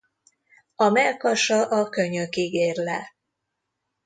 [0.75, 3.15] A mellkasa a könyökig ér le.